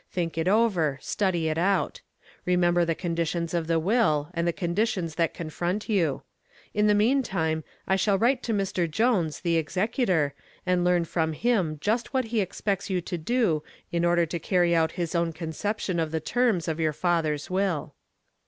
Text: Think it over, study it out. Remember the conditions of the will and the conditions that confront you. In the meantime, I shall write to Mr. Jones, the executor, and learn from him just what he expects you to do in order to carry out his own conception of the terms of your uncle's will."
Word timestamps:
Think 0.09 0.35
it 0.35 0.47
over, 0.47 0.97
study 0.99 1.47
it 1.47 1.59
out. 1.59 2.01
Remember 2.43 2.83
the 2.85 2.95
conditions 2.95 3.53
of 3.53 3.67
the 3.67 3.77
will 3.77 4.31
and 4.33 4.47
the 4.47 4.51
conditions 4.51 5.13
that 5.13 5.35
confront 5.35 5.89
you. 5.89 6.23
In 6.73 6.87
the 6.87 6.95
meantime, 6.95 7.63
I 7.85 7.97
shall 7.97 8.17
write 8.17 8.41
to 8.41 8.51
Mr. 8.55 8.89
Jones, 8.89 9.41
the 9.41 9.57
executor, 9.57 10.33
and 10.65 10.83
learn 10.83 11.05
from 11.05 11.33
him 11.33 11.77
just 11.81 12.15
what 12.15 12.25
he 12.33 12.41
expects 12.41 12.89
you 12.89 12.99
to 13.01 13.17
do 13.19 13.61
in 13.91 14.03
order 14.03 14.25
to 14.25 14.39
carry 14.39 14.75
out 14.75 14.93
his 14.93 15.13
own 15.13 15.33
conception 15.33 15.99
of 15.99 16.09
the 16.09 16.19
terms 16.19 16.67
of 16.67 16.79
your 16.79 16.95
uncle's 17.05 17.51
will." 17.51 17.93